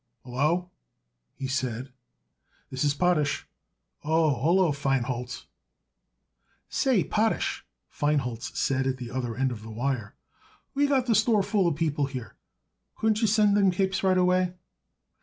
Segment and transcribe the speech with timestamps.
[0.25, 0.71] "Hallo!"
[1.35, 1.83] he said.
[1.83, 1.91] "Yes,
[2.71, 3.47] this is Potash.
[4.03, 5.45] Oh, hallo, Feinholz!"
[6.69, 10.15] "Say, Potash," Feinholz said at the other end of the wire,
[10.73, 12.33] "we got the store full of people here.
[12.95, 14.55] Couldn't you send up them capes right away?"